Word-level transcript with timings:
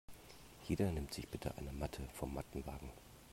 Jeder 0.67 0.91
nimmt 0.91 1.13
sich 1.13 1.27
bitte 1.29 1.55
eine 1.57 1.71
Matte 1.71 2.01
vom 2.15 2.33
Mattenwagen. 2.33 2.89